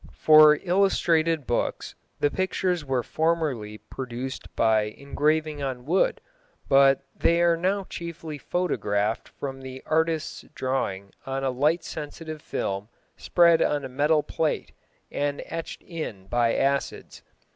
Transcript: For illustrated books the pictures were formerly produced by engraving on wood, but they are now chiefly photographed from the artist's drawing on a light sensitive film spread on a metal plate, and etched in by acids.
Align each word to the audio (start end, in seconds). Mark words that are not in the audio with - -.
For 0.17 0.57
illustrated 0.63 1.45
books 1.45 1.93
the 2.19 2.31
pictures 2.31 2.83
were 2.83 3.03
formerly 3.03 3.77
produced 3.77 4.47
by 4.55 4.85
engraving 4.97 5.61
on 5.61 5.85
wood, 5.85 6.21
but 6.67 7.03
they 7.15 7.39
are 7.43 7.55
now 7.55 7.83
chiefly 7.87 8.39
photographed 8.39 9.29
from 9.29 9.61
the 9.61 9.83
artist's 9.85 10.45
drawing 10.55 11.11
on 11.27 11.43
a 11.43 11.51
light 11.51 11.83
sensitive 11.83 12.41
film 12.41 12.89
spread 13.15 13.61
on 13.61 13.85
a 13.85 13.89
metal 13.89 14.23
plate, 14.23 14.71
and 15.11 15.43
etched 15.45 15.83
in 15.83 16.25
by 16.25 16.55
acids. 16.55 17.21